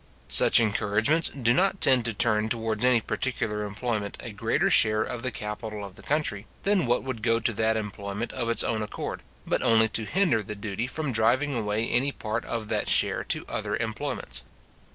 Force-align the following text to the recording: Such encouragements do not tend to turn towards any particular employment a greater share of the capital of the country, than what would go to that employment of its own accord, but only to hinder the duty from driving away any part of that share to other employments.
Such 0.29 0.59
encouragements 0.59 1.29
do 1.29 1.53
not 1.53 1.79
tend 1.79 2.05
to 2.05 2.13
turn 2.15 2.49
towards 2.49 2.83
any 2.83 3.01
particular 3.01 3.63
employment 3.63 4.17
a 4.19 4.31
greater 4.31 4.71
share 4.71 5.03
of 5.03 5.21
the 5.21 5.29
capital 5.29 5.83
of 5.85 5.93
the 5.93 6.01
country, 6.01 6.47
than 6.63 6.87
what 6.87 7.03
would 7.03 7.21
go 7.21 7.39
to 7.39 7.53
that 7.53 7.77
employment 7.77 8.33
of 8.33 8.49
its 8.49 8.63
own 8.63 8.81
accord, 8.81 9.21
but 9.45 9.61
only 9.61 9.87
to 9.89 10.05
hinder 10.05 10.41
the 10.41 10.55
duty 10.55 10.87
from 10.87 11.11
driving 11.11 11.55
away 11.55 11.87
any 11.87 12.11
part 12.11 12.43
of 12.45 12.67
that 12.67 12.89
share 12.89 13.23
to 13.25 13.45
other 13.47 13.75
employments. 13.77 14.41